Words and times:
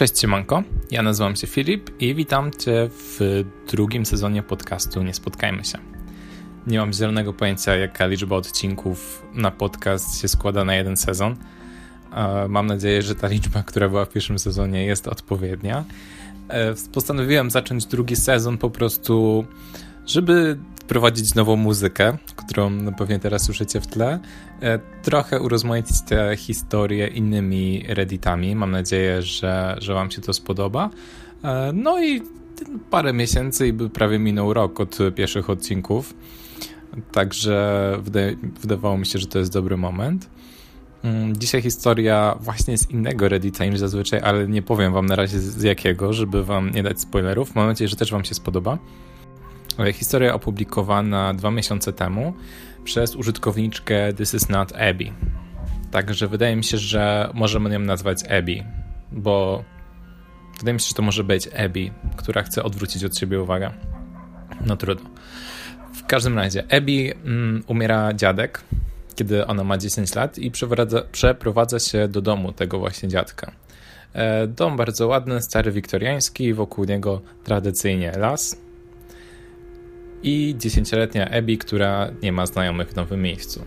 Cześć 0.00 0.20
Siemanko, 0.20 0.62
ja 0.90 1.02
nazywam 1.02 1.36
się 1.36 1.46
Filip 1.46 1.90
i 2.02 2.14
witam 2.14 2.50
Cię 2.50 2.88
w 2.90 3.44
drugim 3.70 4.06
sezonie 4.06 4.42
podcastu 4.42 5.02
Nie 5.02 5.14
Spotkajmy 5.14 5.64
się. 5.64 5.78
Nie 6.66 6.78
mam 6.78 6.92
zielonego 6.92 7.32
pojęcia 7.32 7.76
jaka 7.76 8.06
liczba 8.06 8.36
odcinków 8.36 9.22
na 9.34 9.50
podcast 9.50 10.20
się 10.20 10.28
składa 10.28 10.64
na 10.64 10.74
jeden 10.74 10.96
sezon. 10.96 11.36
Mam 12.48 12.66
nadzieję, 12.66 13.02
że 13.02 13.14
ta 13.14 13.28
liczba, 13.28 13.62
która 13.62 13.88
była 13.88 14.04
w 14.04 14.08
pierwszym 14.08 14.38
sezonie 14.38 14.84
jest 14.84 15.08
odpowiednia. 15.08 15.84
E, 16.48 16.74
postanowiłem 16.92 17.50
zacząć 17.50 17.86
drugi 17.86 18.16
sezon 18.16 18.58
po 18.58 18.70
prostu, 18.70 19.44
żeby 20.06 20.58
wprowadzić 20.90 21.34
nową 21.34 21.56
muzykę, 21.56 22.18
którą 22.36 22.94
pewnie 22.98 23.18
teraz 23.18 23.42
słyszycie 23.42 23.80
w 23.80 23.86
tle, 23.86 24.20
e, 24.62 24.78
trochę 25.02 25.40
urozmaicić 25.40 26.02
tę 26.02 26.36
historię 26.36 27.06
innymi 27.06 27.84
redditami. 27.88 28.56
Mam 28.56 28.70
nadzieję, 28.70 29.22
że, 29.22 29.76
że 29.78 29.94
Wam 29.94 30.10
się 30.10 30.20
to 30.20 30.32
spodoba. 30.32 30.90
E, 31.44 31.70
no 31.74 32.04
i 32.04 32.22
parę 32.90 33.12
miesięcy 33.12 33.68
i 33.68 33.72
prawie 33.72 34.18
minął 34.18 34.54
rok 34.54 34.80
od 34.80 34.98
pierwszych 35.14 35.50
odcinków. 35.50 36.14
Także 37.12 37.96
wydawało 38.60 38.98
mi 38.98 39.06
się, 39.06 39.18
że 39.18 39.26
to 39.26 39.38
jest 39.38 39.52
dobry 39.52 39.76
moment. 39.76 40.30
Mm, 41.02 41.36
dzisiaj 41.36 41.62
historia 41.62 42.36
właśnie 42.40 42.78
z 42.78 42.90
innego 42.90 43.28
Reddita 43.28 43.64
niż 43.64 43.78
zazwyczaj, 43.78 44.20
ale 44.20 44.48
nie 44.48 44.62
powiem 44.62 44.92
wam 44.92 45.06
na 45.06 45.16
razie 45.16 45.40
z 45.40 45.62
jakiego, 45.62 46.12
żeby 46.12 46.44
wam 46.44 46.70
nie 46.70 46.82
dać 46.82 47.00
spoilerów. 47.00 47.54
Mam 47.54 47.66
nadzieję, 47.66 47.88
że 47.88 47.96
też 47.96 48.12
wam 48.12 48.24
się 48.24 48.34
spodoba. 48.34 48.78
Historia 49.92 50.34
opublikowana 50.34 51.34
dwa 51.34 51.50
miesiące 51.50 51.92
temu 51.92 52.34
przez 52.84 53.16
użytkowniczkę 53.16 54.12
This 54.12 54.34
is 54.34 54.48
not 54.48 54.72
Abby. 54.72 55.12
Także 55.90 56.28
wydaje 56.28 56.56
mi 56.56 56.64
się, 56.64 56.78
że 56.78 57.30
możemy 57.34 57.72
ją 57.72 57.78
nazwać 57.78 58.24
Abby, 58.24 58.64
bo 59.12 59.64
wydaje 60.58 60.74
mi 60.74 60.80
się, 60.80 60.88
że 60.88 60.94
to 60.94 61.02
może 61.02 61.24
być 61.24 61.48
Abby, 61.48 61.90
która 62.16 62.42
chce 62.42 62.62
odwrócić 62.62 63.04
od 63.04 63.18
siebie 63.18 63.42
uwagę. 63.42 63.70
No 64.66 64.76
trudno. 64.76 65.10
W 65.94 66.06
każdym 66.06 66.38
razie, 66.38 66.64
Abby 66.72 67.14
mm, 67.24 67.64
umiera 67.66 68.14
dziadek, 68.14 68.62
kiedy 69.14 69.46
ona 69.46 69.64
ma 69.64 69.78
10 69.78 70.14
lat 70.14 70.38
i 70.38 70.50
przeprowadza 71.12 71.78
się 71.78 72.08
do 72.08 72.20
domu 72.20 72.52
tego 72.52 72.78
właśnie 72.78 73.08
dziadka. 73.08 73.52
E, 74.12 74.46
dom 74.46 74.76
bardzo 74.76 75.06
ładny, 75.06 75.42
stary 75.42 75.72
wiktoriański, 75.72 76.54
wokół 76.54 76.84
niego 76.84 77.20
tradycyjnie 77.44 78.12
las, 78.16 78.56
i 80.22 80.54
dziesięcioletnia 80.58 81.30
Abby, 81.30 81.56
która 81.56 82.10
nie 82.22 82.32
ma 82.32 82.46
znajomych 82.46 82.88
w 82.90 82.96
nowym 82.96 83.22
miejscu. 83.22 83.64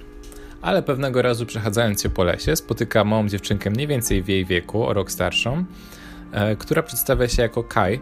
Ale 0.62 0.84
pewnego 0.84 1.22
razu 1.22 1.46
przechadzając 1.46 2.02
się 2.02 2.10
po 2.10 2.24
lesie, 2.24 2.56
spotyka 2.56 3.04
małą 3.04 3.28
dziewczynkę 3.28 3.70
mniej 3.70 3.88
więcej 3.88 4.24
w 4.24 4.28
jej 4.28 4.46
wieku, 4.46 4.84
o 4.84 4.94
rok 4.94 5.12
starszą, 5.12 5.66
e, 6.32 6.56
która 6.56 6.84
przedstawia 6.84 7.28
się 7.28 7.42
jako 7.42 7.64
Kai 7.64 8.00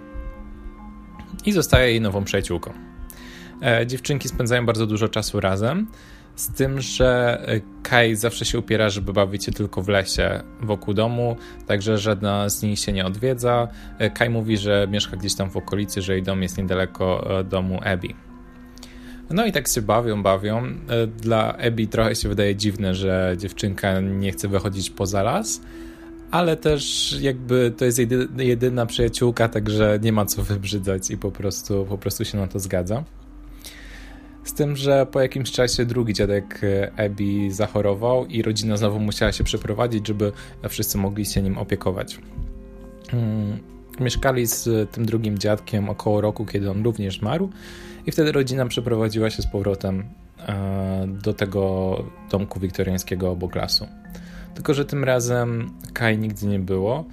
i 1.46 1.52
zostaje 1.52 1.92
jej 1.92 2.02
nową 2.02 2.24
przyjaciółką. 2.24 2.74
E, 3.62 3.88
dziewczynki 3.88 4.30
spędzają 4.30 4.66
bardzo 4.66 4.88
dużo 4.88 5.10
czasu 5.10 5.40
razem, 5.40 5.88
z 6.36 6.54
tym, 6.54 6.82
że 6.82 7.42
Kai 7.84 8.16
zawsze 8.16 8.46
się 8.46 8.60
upiera, 8.60 8.90
żeby 8.90 9.14
bawić 9.14 9.46
się 9.46 9.52
tylko 9.52 9.82
w 9.82 9.90
lesie 9.90 10.44
wokół 10.62 10.94
domu, 10.94 11.36
także 11.68 11.98
żadna 11.98 12.50
z 12.50 12.64
nich 12.64 12.80
się 12.80 12.94
nie 12.94 13.06
odwiedza. 13.06 13.68
E, 13.98 14.10
Kai 14.10 14.30
mówi, 14.30 14.58
że 14.58 14.88
mieszka 14.92 15.18
gdzieś 15.18 15.36
tam 15.36 15.50
w 15.50 15.58
okolicy, 15.58 16.02
że 16.02 16.14
jej 16.14 16.24
dom 16.24 16.44
jest 16.44 16.58
niedaleko 16.58 17.28
domu 17.44 17.80
Abby. 17.84 18.31
No 19.34 19.46
i 19.46 19.52
tak 19.52 19.68
się 19.68 19.82
bawią, 19.82 20.24
bawią. 20.24 20.58
E, 20.66 21.08
dla 21.08 21.54
Ebi 21.54 21.88
trochę 21.88 22.16
się 22.16 22.30
wydaje 22.30 22.56
dziwne, 22.56 22.96
że 22.96 23.36
dziewczynka 23.38 24.00
nie 24.00 24.32
chce 24.32 24.48
wychodzić 24.48 24.90
poza 24.90 25.24
las, 25.24 25.62
ale 26.32 26.58
też 26.58 27.16
jakby 27.22 27.74
to 27.78 27.86
jest 27.86 28.00
jedyna 28.38 28.86
przyjaciółka, 28.86 29.50
także 29.50 30.00
nie 30.02 30.12
ma 30.12 30.26
co 30.26 30.44
wybrzydzać 30.44 31.12
i 31.12 31.18
po 31.18 31.32
prostu, 31.32 31.86
po 31.90 31.98
prostu 31.98 32.26
się 32.26 32.38
na 32.38 32.48
to 32.48 32.60
zgadza. 32.60 33.04
Z 34.44 34.54
tym, 34.54 34.76
że 34.76 35.06
po 35.06 35.22
jakimś 35.22 35.52
czasie 35.52 35.86
drugi 35.86 36.14
dziadek 36.14 36.62
Ebi 36.96 37.52
zachorował 37.52 38.26
i 38.26 38.42
rodzina 38.42 38.78
znowu 38.78 39.00
musiała 39.00 39.32
się 39.32 39.44
przeprowadzić, 39.44 40.08
żeby 40.08 40.32
wszyscy 40.70 40.98
mogli 40.98 41.26
się 41.26 41.42
nim 41.42 41.58
opiekować. 41.58 42.18
Mieszkali 44.02 44.48
z 44.48 44.92
tym 44.92 45.06
drugim 45.06 45.38
dziadkiem 45.38 45.90
około 45.90 46.22
roku, 46.22 46.46
kiedy 46.46 46.72
on 46.72 46.84
również 46.84 47.20
zmarł 47.20 47.50
i 48.06 48.12
wtedy 48.12 48.32
rodzina 48.32 48.66
przeprowadziła 48.66 49.30
się 49.30 49.42
z 49.42 49.48
powrotem 49.48 50.04
e, 50.40 51.08
do 51.24 51.34
tego 51.34 51.96
domku 52.32 52.60
wiktoriańskiego 52.60 53.32
obok 53.32 53.56
lasu. 53.56 53.88
Tylko, 54.56 54.74
że 54.74 54.86
tym 54.86 55.04
razem 55.04 55.72
Kai 55.94 56.18
nigdy 56.18 56.46
nie 56.48 56.60
było. 56.60 57.06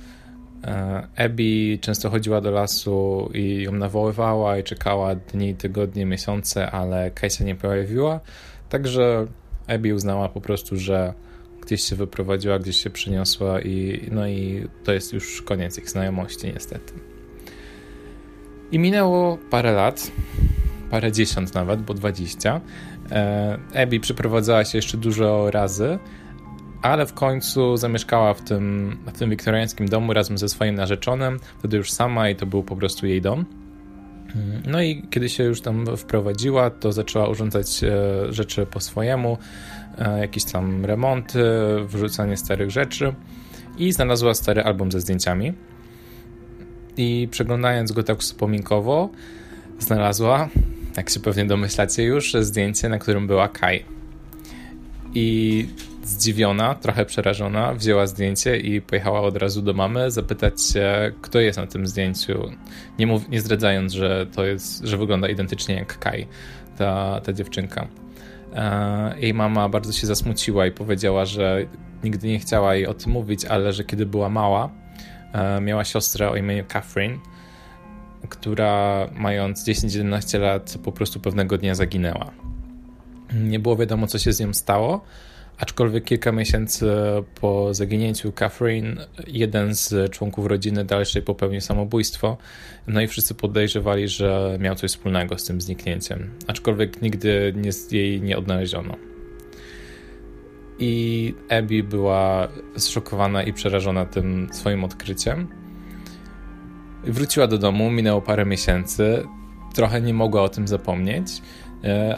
E, 0.64 1.08
Abby 1.16 1.78
często 1.80 2.10
chodziła 2.10 2.40
do 2.40 2.50
lasu 2.50 3.30
i 3.34 3.62
ją 3.62 3.72
nawoływała 3.72 4.58
i 4.58 4.64
czekała 4.64 5.14
dni, 5.14 5.54
tygodnie, 5.54 6.06
miesiące, 6.06 6.70
ale 6.70 7.10
Kai 7.10 7.30
się 7.30 7.44
nie 7.44 7.54
pojawiła. 7.54 8.20
Także 8.68 9.26
Abby 9.66 9.94
uznała 9.94 10.28
po 10.28 10.40
prostu, 10.40 10.76
że 10.76 11.14
gdzieś 11.68 11.82
się 11.82 11.96
wyprowadziła, 11.96 12.58
gdzieś 12.58 12.76
się 12.76 12.90
przyniosła 12.90 13.60
i 13.60 14.00
no 14.10 14.28
i 14.28 14.68
to 14.84 14.92
jest 14.92 15.12
już 15.12 15.42
koniec 15.42 15.78
ich 15.78 15.90
znajomości 15.90 16.46
niestety. 16.54 16.92
I 18.72 18.78
minęło 18.78 19.38
parę 19.50 19.72
lat, 19.72 20.12
parę 20.90 21.12
dziesiąt 21.12 21.54
nawet, 21.54 21.82
bo 21.82 21.94
dwadzieścia. 21.94 22.60
E, 23.10 23.58
Abby 23.74 24.00
przeprowadzała 24.00 24.64
się 24.64 24.78
jeszcze 24.78 24.96
dużo 24.96 25.50
razy, 25.50 25.98
ale 26.82 27.06
w 27.06 27.12
końcu 27.12 27.76
zamieszkała 27.76 28.34
w 28.34 28.42
tym, 28.42 28.96
w 29.14 29.18
tym 29.18 29.30
wiktoriańskim 29.30 29.88
domu 29.88 30.12
razem 30.12 30.38
ze 30.38 30.48
swoim 30.48 30.74
narzeczonym, 30.74 31.40
wtedy 31.58 31.76
już 31.76 31.90
sama 31.90 32.30
i 32.30 32.36
to 32.36 32.46
był 32.46 32.62
po 32.62 32.76
prostu 32.76 33.06
jej 33.06 33.22
dom. 33.22 33.44
Mm, 34.36 34.62
no 34.66 34.82
i 34.82 35.02
kiedy 35.10 35.28
się 35.28 35.44
już 35.44 35.60
tam 35.60 35.96
wprowadziła, 35.96 36.70
to 36.70 36.92
zaczęła 36.92 37.28
urządzać 37.28 37.84
e, 37.84 38.32
rzeczy 38.32 38.66
po 38.66 38.80
swojemu, 38.80 39.38
e, 39.98 40.20
jakieś 40.20 40.44
tam 40.44 40.84
remonty, 40.84 41.44
wrzucanie 41.84 42.36
starych 42.36 42.70
rzeczy 42.70 43.14
i 43.78 43.92
znalazła 43.92 44.34
stary 44.34 44.62
album 44.62 44.92
ze 44.92 45.00
zdjęciami. 45.00 45.52
I 46.96 47.28
przeglądając 47.30 47.92
go 47.92 48.02
tak 48.02 48.18
wspominkowo, 48.18 49.10
znalazła 49.78 50.48
jak 50.98 51.10
się 51.10 51.20
pewnie 51.20 51.44
domyślacie 51.44 52.02
już, 52.02 52.32
zdjęcie, 52.40 52.88
na 52.88 52.98
którym 52.98 53.26
była 53.26 53.48
Kai. 53.48 53.84
I 55.14 55.68
zdziwiona, 56.08 56.74
trochę 56.74 57.04
przerażona, 57.04 57.74
wzięła 57.74 58.06
zdjęcie 58.06 58.56
i 58.56 58.80
pojechała 58.80 59.20
od 59.20 59.36
razu 59.36 59.62
do 59.62 59.74
mamy 59.74 60.10
zapytać 60.10 60.62
się, 60.62 61.12
kto 61.20 61.40
jest 61.40 61.58
na 61.58 61.66
tym 61.66 61.86
zdjęciu. 61.86 62.50
Nie, 62.98 63.06
mów, 63.06 63.28
nie 63.28 63.40
zdradzając, 63.40 63.92
że 63.92 64.26
to 64.26 64.44
jest, 64.44 64.84
że 64.84 64.96
wygląda 64.96 65.28
identycznie 65.28 65.74
jak 65.74 65.98
Kai, 65.98 66.26
ta, 66.78 67.20
ta 67.20 67.32
dziewczynka. 67.32 67.88
E, 68.54 69.20
jej 69.20 69.34
mama 69.34 69.68
bardzo 69.68 69.92
się 69.92 70.06
zasmuciła 70.06 70.66
i 70.66 70.72
powiedziała, 70.72 71.24
że 71.24 71.66
nigdy 72.04 72.28
nie 72.28 72.38
chciała 72.38 72.74
jej 72.74 72.86
o 72.86 72.94
tym 72.94 73.12
mówić, 73.12 73.44
ale 73.44 73.72
że 73.72 73.84
kiedy 73.84 74.06
była 74.06 74.28
mała, 74.28 74.70
e, 75.32 75.60
miała 75.60 75.84
siostrę 75.84 76.30
o 76.30 76.36
imieniu 76.36 76.64
Catherine 76.68 77.18
która 78.28 79.08
mając 79.14 79.64
10-11 79.64 80.40
lat 80.40 80.78
po 80.84 80.92
prostu 80.92 81.20
pewnego 81.20 81.58
dnia 81.58 81.74
zaginęła. 81.74 82.30
Nie 83.34 83.58
było 83.58 83.76
wiadomo, 83.76 84.06
co 84.06 84.18
się 84.18 84.32
z 84.32 84.40
nią 84.40 84.54
stało, 84.54 85.04
aczkolwiek 85.58 86.04
kilka 86.04 86.32
miesięcy 86.32 86.90
po 87.40 87.74
zaginięciu 87.74 88.32
Catherine, 88.32 89.06
jeden 89.26 89.74
z 89.74 90.10
członków 90.10 90.46
rodziny 90.46 90.84
dalszej 90.84 91.22
popełnił 91.22 91.60
samobójstwo, 91.60 92.36
no 92.86 93.00
i 93.00 93.06
wszyscy 93.06 93.34
podejrzewali, 93.34 94.08
że 94.08 94.58
miał 94.60 94.74
coś 94.74 94.90
wspólnego 94.90 95.38
z 95.38 95.44
tym 95.44 95.60
zniknięciem, 95.60 96.30
aczkolwiek 96.46 97.02
nigdy 97.02 97.54
nie, 97.56 97.70
jej 97.98 98.20
nie 98.20 98.38
odnaleziono. 98.38 98.94
I 100.78 101.34
Abby 101.50 101.82
była 101.82 102.48
zszokowana 102.76 103.42
i 103.42 103.52
przerażona 103.52 104.04
tym 104.04 104.48
swoim 104.52 104.84
odkryciem. 104.84 105.48
Wróciła 107.04 107.46
do 107.46 107.58
domu, 107.58 107.90
minęło 107.90 108.22
parę 108.22 108.46
miesięcy, 108.46 109.26
trochę 109.74 110.00
nie 110.00 110.14
mogła 110.14 110.42
o 110.42 110.48
tym 110.48 110.68
zapomnieć, 110.68 111.42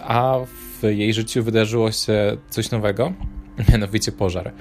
a 0.03 0.39
w 0.81 0.83
jej 0.83 1.15
życiu 1.15 1.43
wydarzyło 1.43 1.93
się 1.93 2.37
coś 2.51 2.71
nowego, 2.71 3.13
mianowicie 3.73 4.13
pożar. 4.13 4.53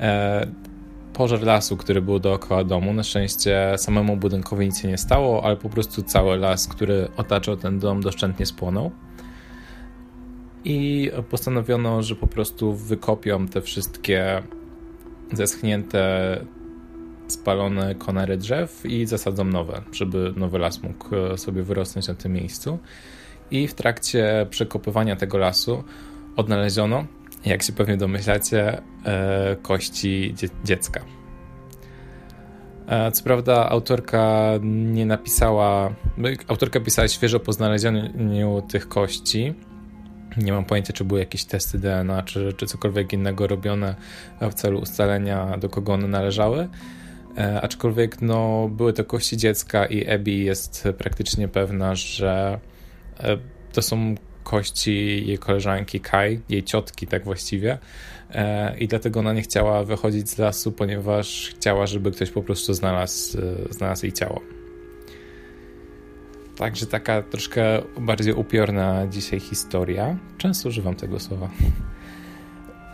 E, 0.00 0.46
pożar 1.12 1.42
lasu, 1.42 1.76
który 1.76 2.02
był 2.02 2.18
dookoła 2.18 2.64
domu. 2.64 2.92
Na 2.92 3.02
szczęście 3.02 3.74
samemu 3.76 4.16
budynkowi 4.16 4.66
nic 4.66 4.80
się 4.80 4.88
nie 4.88 4.98
stało, 4.98 5.44
ale 5.44 5.56
po 5.56 5.68
prostu 5.68 6.02
cały 6.02 6.36
las, 6.36 6.68
który 6.68 7.08
otaczał 7.16 7.56
ten 7.56 7.78
dom, 7.78 8.00
doszczętnie 8.00 8.46
spłonął. 8.46 8.90
I 10.64 11.10
postanowiono, 11.30 12.02
że 12.02 12.14
po 12.14 12.26
prostu 12.26 12.74
wykopią 12.74 13.48
te 13.48 13.62
wszystkie 13.62 14.42
zeschnięte 15.32 16.38
spalone 17.28 17.94
konary 17.94 18.36
drzew 18.36 18.86
i 18.86 19.06
zasadzą 19.06 19.44
nowe, 19.44 19.82
żeby 19.92 20.32
nowy 20.36 20.58
las 20.58 20.82
mógł 20.82 21.16
e, 21.16 21.38
sobie 21.38 21.62
wyrosnąć 21.62 22.08
na 22.08 22.14
tym 22.14 22.32
miejscu. 22.32 22.78
I 23.52 23.68
w 23.68 23.74
trakcie 23.74 24.46
przekopywania 24.50 25.16
tego 25.16 25.38
lasu 25.38 25.84
odnaleziono, 26.36 27.04
jak 27.44 27.62
się 27.62 27.72
pewnie 27.72 27.96
domyślacie, 27.96 28.82
e, 29.04 29.56
kości 29.62 30.34
dzie 30.36 30.48
dziecka. 30.64 31.00
E, 32.86 33.12
co 33.12 33.24
prawda 33.24 33.68
autorka 33.68 34.50
nie 34.62 35.06
napisała, 35.06 35.94
autorka 36.48 36.80
pisała 36.80 37.08
świeżo 37.08 37.40
po 37.40 37.52
znalezieniu 37.52 38.62
tych 38.68 38.88
kości. 38.88 39.54
Nie 40.36 40.52
mam 40.52 40.64
pojęcia, 40.64 40.92
czy 40.92 41.04
były 41.04 41.20
jakieś 41.20 41.44
testy 41.44 41.78
DNA, 41.78 42.22
czy, 42.22 42.52
czy 42.56 42.66
cokolwiek 42.66 43.12
innego 43.12 43.46
robione 43.46 43.94
w 44.40 44.54
celu 44.54 44.80
ustalenia, 44.80 45.58
do 45.58 45.68
kogo 45.68 45.92
one 45.92 46.08
należały. 46.08 46.68
E, 47.38 47.60
aczkolwiek 47.60 48.22
no, 48.22 48.68
były 48.68 48.92
to 48.92 49.04
kości 49.04 49.36
dziecka 49.36 49.86
i 49.86 50.10
Abby 50.10 50.30
jest 50.30 50.88
praktycznie 50.98 51.48
pewna, 51.48 51.94
że 51.94 52.60
to 53.72 53.82
są 53.82 54.14
kości 54.42 55.26
jej 55.26 55.38
koleżanki 55.38 56.00
Kai, 56.00 56.40
jej 56.48 56.62
ciotki 56.62 57.06
tak 57.06 57.24
właściwie 57.24 57.78
e, 58.30 58.78
i 58.78 58.88
dlatego 58.88 59.20
ona 59.20 59.32
nie 59.32 59.42
chciała 59.42 59.84
wychodzić 59.84 60.30
z 60.30 60.38
lasu, 60.38 60.72
ponieważ 60.72 61.50
chciała, 61.56 61.86
żeby 61.86 62.10
ktoś 62.10 62.30
po 62.30 62.42
prostu 62.42 62.74
znalazł, 62.74 63.38
e, 63.38 63.72
znalazł 63.72 64.06
jej 64.06 64.12
ciało. 64.12 64.40
Także 66.56 66.86
taka 66.86 67.22
troszkę 67.22 67.82
bardziej 68.00 68.34
upiorna 68.34 69.06
dzisiaj 69.06 69.40
historia. 69.40 70.16
Często 70.38 70.68
używam 70.68 70.94
tego 70.94 71.20
słowa. 71.20 71.50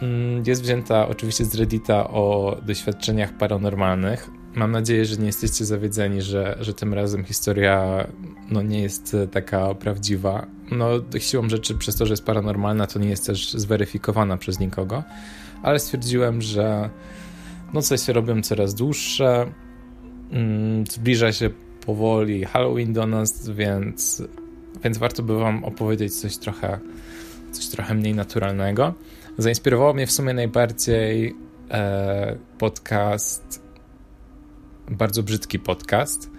Mm, 0.03 0.43
jest 0.47 0.63
wzięta 0.63 1.09
oczywiście 1.09 1.45
z 1.45 1.55
Reddita 1.55 2.11
o 2.11 2.57
doświadczeniach 2.63 3.33
paranormalnych. 3.33 4.31
Mam 4.55 4.73
nadzieję, 4.73 5.05
że 5.05 5.17
nie 5.17 5.27
jesteście 5.27 5.65
zawiedzeni, 5.65 6.23
że, 6.23 6.57
że 6.61 6.75
tym 6.75 6.95
razem 6.95 7.25
historia 7.25 8.07
no, 8.51 8.63
nie 8.63 8.83
jest 8.83 9.17
taka 9.33 9.75
prawdziwa. 9.75 10.47
No, 10.71 10.89
siłą 11.19 11.49
rzeczy, 11.49 11.75
przez 11.75 11.97
to, 11.97 12.07
że 12.07 12.13
jest 12.13 12.25
paranormalna, 12.25 12.87
to 12.87 12.99
nie 12.99 13.09
jest 13.09 13.27
też 13.27 13.53
zweryfikowana 13.53 14.37
przez 14.37 14.59
nikogo, 14.59 15.05
ale 15.63 15.79
stwierdziłem, 15.79 16.43
że 16.43 16.91
no, 17.75 17.83
coś 17.83 18.03
się 18.03 18.13
robią 18.13 18.43
coraz 18.43 18.75
dłuższe. 18.75 19.53
Mm, 20.31 20.87
zbliża 20.87 21.33
się 21.33 21.51
powoli 21.87 22.45
Halloween 22.45 22.93
do 22.93 23.07
nas, 23.07 23.49
więc, 23.49 24.23
więc 24.85 24.99
warto 24.99 25.23
by 25.23 25.39
Wam 25.39 25.65
opowiedzieć 25.65 26.15
coś 26.15 26.37
trochę, 26.37 26.79
coś 27.53 27.69
trochę 27.69 27.95
mniej 27.95 28.15
naturalnego. 28.15 28.95
Zainspirowało 29.39 29.95
mnie 29.95 30.07
w 30.07 30.13
sumie 30.13 30.35
najbardziej 30.35 31.37
e, 31.71 32.37
podcast, 32.59 33.68
bardzo 34.91 35.23
brzydki 35.23 35.59
podcast 35.59 36.31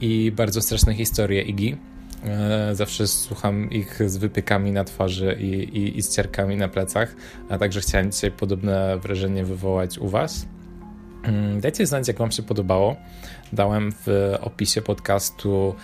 i 0.00 0.32
bardzo 0.36 0.62
straszne 0.62 0.94
historie 0.94 1.42
Igi. 1.42 1.76
E, 2.24 2.74
zawsze 2.74 3.06
słucham 3.06 3.70
ich 3.70 3.98
z 4.06 4.16
wypiekami 4.16 4.72
na 4.72 4.84
twarzy 4.84 5.36
i, 5.40 5.78
i, 5.78 5.98
i 5.98 6.02
z 6.02 6.16
ciarkami 6.16 6.56
na 6.56 6.68
plecach, 6.68 7.16
a 7.48 7.58
także 7.58 7.80
chciałem 7.80 8.12
dzisiaj 8.12 8.30
podobne 8.30 8.98
wrażenie 8.98 9.44
wywołać 9.44 9.98
u 9.98 10.08
Was. 10.08 10.46
Mm, 11.22 11.60
dajcie 11.60 11.86
znać, 11.86 12.08
jak 12.08 12.18
Wam 12.18 12.32
się 12.32 12.42
podobało. 12.42 12.96
Dałem 13.52 13.92
w 14.06 14.34
opisie 14.40 14.82
podcastu 14.82 15.74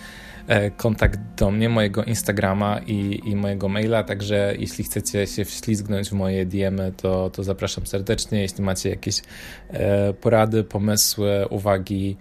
kontakt 0.77 1.19
do 1.37 1.51
mnie, 1.51 1.69
mojego 1.69 2.03
Instagrama 2.03 2.79
i, 2.87 3.21
i 3.25 3.35
mojego 3.35 3.69
maila, 3.69 4.03
także 4.03 4.53
jeśli 4.59 4.83
chcecie 4.83 5.27
się 5.27 5.45
wślizgnąć 5.45 6.09
w 6.09 6.13
moje 6.13 6.45
DMy, 6.45 6.93
to, 6.97 7.29
to 7.29 7.43
zapraszam 7.43 7.85
serdecznie. 7.85 8.41
Jeśli 8.41 8.63
macie 8.63 8.89
jakieś 8.89 9.21
e, 9.69 10.13
porady, 10.13 10.63
pomysły, 10.63 11.47
uwagi 11.49 12.17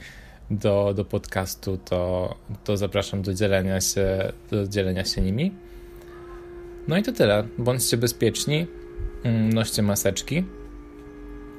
do, 0.50 0.94
do 0.96 1.04
podcastu, 1.04 1.78
to, 1.84 2.34
to 2.64 2.76
zapraszam 2.76 3.22
do 3.22 3.34
dzielenia, 3.34 3.80
się, 3.80 4.32
do 4.50 4.68
dzielenia 4.68 5.04
się 5.04 5.20
nimi. 5.20 5.52
No 6.88 6.96
i 6.96 7.02
to 7.02 7.12
tyle. 7.12 7.44
Bądźcie 7.58 7.96
bezpieczni, 7.96 8.66
mm, 9.24 9.52
noście 9.52 9.82
maseczki. 9.82 10.44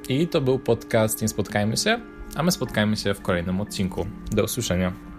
I 0.08 0.28
to 0.28 0.40
był 0.40 0.58
podcast 0.58 1.22
Nie 1.22 1.28
Spotkajmy 1.28 1.76
się, 1.76 2.00
a 2.34 2.42
my 2.42 2.50
spotkajmy 2.50 2.96
się 2.96 3.14
w 3.14 3.20
kolejnym 3.20 3.60
odcinku. 3.60 4.06
Do 4.32 4.44
usłyszenia. 4.44 5.13